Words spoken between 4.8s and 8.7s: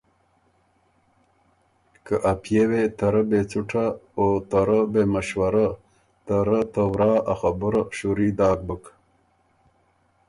بېمشورۀ ته رۀ ته ورا ا خبُره شوري داک